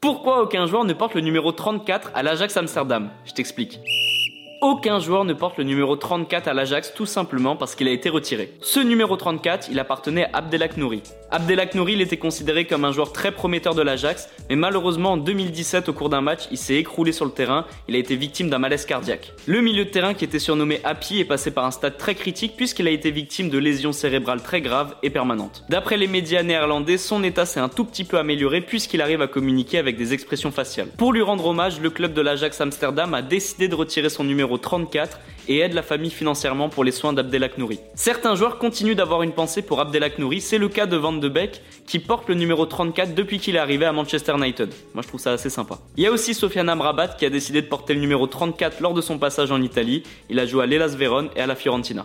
[0.00, 3.10] Pourquoi aucun joueur ne porte le numéro 34 à l'Ajax Amsterdam?
[3.26, 3.80] Je t'explique.
[4.62, 8.10] Aucun joueur ne porte le numéro 34 à l'Ajax tout simplement parce qu'il a été
[8.10, 8.52] retiré.
[8.60, 11.02] Ce numéro 34, il appartenait à Abdelak Nouri.
[11.30, 15.16] Abdelak Nouri, il était considéré comme un joueur très prometteur de l'Ajax, mais malheureusement en
[15.16, 18.50] 2017 au cours d'un match, il s'est écroulé sur le terrain, il a été victime
[18.50, 19.32] d'un malaise cardiaque.
[19.46, 22.54] Le milieu de terrain qui était surnommé Happy est passé par un stade très critique
[22.54, 25.64] puisqu'il a été victime de lésions cérébrales très graves et permanentes.
[25.70, 29.26] D'après les médias néerlandais, son état s'est un tout petit peu amélioré puisqu'il arrive à
[29.26, 30.88] communiquer avec des expressions faciales.
[30.98, 34.49] Pour lui rendre hommage, le club de l'Ajax Amsterdam a décidé de retirer son numéro
[34.58, 37.80] 34 et aide la famille financièrement pour les soins d'Abdelak Nouri.
[37.94, 41.28] Certains joueurs continuent d'avoir une pensée pour Abdelak Nouri, c'est le cas de Van de
[41.28, 44.70] Beek qui porte le numéro 34 depuis qu'il est arrivé à Manchester United.
[44.94, 45.78] Moi je trouve ça assez sympa.
[45.96, 48.94] Il y a aussi Sofiane Amrabat qui a décidé de porter le numéro 34 lors
[48.94, 50.02] de son passage en Italie.
[50.28, 52.04] Il a joué à l'Elas Vérone et à la Fiorentina.